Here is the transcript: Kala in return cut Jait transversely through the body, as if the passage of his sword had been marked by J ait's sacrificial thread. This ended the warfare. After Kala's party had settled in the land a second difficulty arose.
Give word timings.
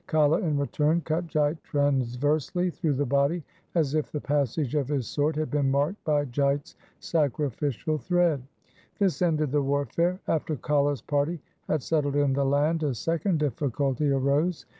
Kala 0.07 0.39
in 0.39 0.57
return 0.57 1.01
cut 1.01 1.27
Jait 1.27 1.61
transversely 1.61 2.71
through 2.71 2.95
the 2.95 3.05
body, 3.05 3.43
as 3.75 3.93
if 3.93 4.11
the 4.11 4.19
passage 4.19 4.73
of 4.73 4.87
his 4.87 5.05
sword 5.05 5.35
had 5.35 5.51
been 5.51 5.69
marked 5.69 6.03
by 6.05 6.25
J 6.25 6.53
ait's 6.55 6.75
sacrificial 6.99 7.99
thread. 7.99 8.41
This 8.97 9.21
ended 9.21 9.51
the 9.51 9.61
warfare. 9.61 10.19
After 10.27 10.55
Kala's 10.55 11.03
party 11.03 11.39
had 11.67 11.83
settled 11.83 12.15
in 12.15 12.33
the 12.33 12.43
land 12.43 12.81
a 12.81 12.95
second 12.95 13.37
difficulty 13.37 14.09
arose. 14.09 14.65